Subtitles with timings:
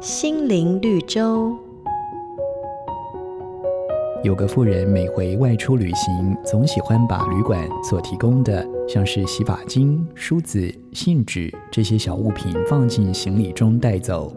[0.00, 1.54] 心灵绿洲。
[4.24, 14.32] 有个妇人每回外出旅行，总喜欢把旅馆所提供的，像是洗发精、梳子、信纸这些小物品放进行李中带走。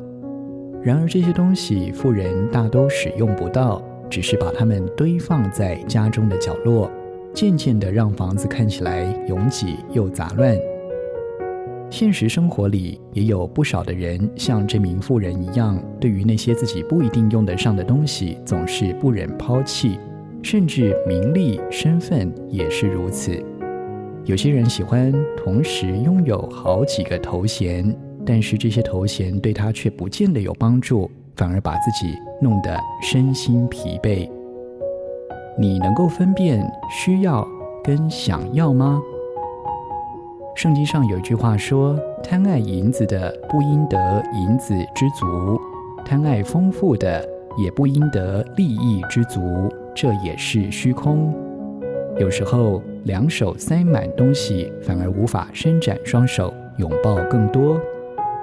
[0.84, 6.92] 然而这些东西，妇人大都使用不到，只是把它们堆放在家中的角落，
[7.34, 10.58] 渐渐的让房子看起来拥挤又杂乱。
[11.94, 20.00] 现实生活里也有不少的人像这名妇人一样，对于那些自己不一定用得上的东西，总是不忍抛弃，
[20.42, 23.40] 甚至名利身份也是如此。
[24.26, 34.28] 有些人喜欢同时拥有好几个头衔，但是这些头衔对他却不见得有帮助，反而把自己弄得身心疲惫。
[35.60, 37.48] 你能够分辨需要
[37.84, 39.00] 跟想要吗？
[40.56, 45.60] 圣经上有一句话说：“贪爱银子的，不应得银子之足；
[46.06, 49.42] 贪爱丰富的，也不应得利益之足。
[49.96, 51.34] 这也是虚空。
[52.20, 57.80] 有时候，两手塞满东西，反而无法伸展双手拥抱更多。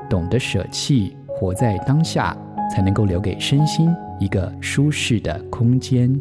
[0.09, 2.37] 懂得舍弃，活在当下，
[2.75, 6.21] 才能够留给身心一个舒适的空间。”